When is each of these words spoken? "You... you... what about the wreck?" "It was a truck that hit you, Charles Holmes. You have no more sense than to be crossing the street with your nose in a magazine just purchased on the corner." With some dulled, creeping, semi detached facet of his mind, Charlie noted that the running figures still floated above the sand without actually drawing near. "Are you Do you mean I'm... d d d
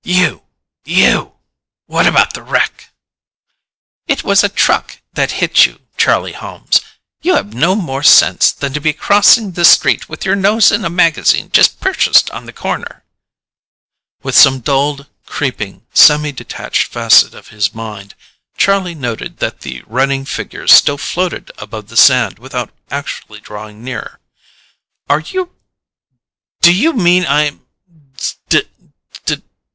"You... 0.03 0.41
you... 0.83 1.33
what 1.85 2.07
about 2.07 2.33
the 2.33 2.41
wreck?" 2.41 2.89
"It 4.07 4.23
was 4.23 4.43
a 4.43 4.49
truck 4.49 4.99
that 5.13 5.33
hit 5.43 5.67
you, 5.67 5.79
Charles 5.95 6.33
Holmes. 6.37 6.81
You 7.21 7.35
have 7.35 7.53
no 7.53 7.75
more 7.75 8.01
sense 8.01 8.51
than 8.51 8.73
to 8.73 8.79
be 8.81 8.93
crossing 8.93 9.51
the 9.51 9.63
street 9.63 10.09
with 10.09 10.25
your 10.25 10.35
nose 10.35 10.71
in 10.71 10.83
a 10.83 10.89
magazine 10.89 11.51
just 11.51 11.79
purchased 11.79 12.31
on 12.31 12.47
the 12.47 12.51
corner." 12.51 13.03
With 14.23 14.33
some 14.35 14.59
dulled, 14.61 15.05
creeping, 15.27 15.85
semi 15.93 16.31
detached 16.31 16.91
facet 16.91 17.35
of 17.35 17.49
his 17.49 17.75
mind, 17.75 18.15
Charlie 18.57 18.95
noted 18.95 19.37
that 19.37 19.59
the 19.59 19.83
running 19.85 20.25
figures 20.25 20.71
still 20.73 20.97
floated 20.97 21.51
above 21.59 21.89
the 21.89 21.95
sand 21.95 22.39
without 22.39 22.71
actually 22.89 23.39
drawing 23.39 23.83
near. 23.83 24.19
"Are 25.07 25.19
you 25.19 25.55
Do 26.61 26.73
you 26.73 26.93
mean 26.93 27.23
I'm... 27.27 27.67
d 28.17 28.25
d 28.49 28.65
d 29.35 29.43